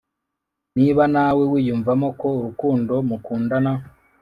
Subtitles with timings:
[0.77, 3.71] niba nawe wiyumvamo ko urukundo mukundana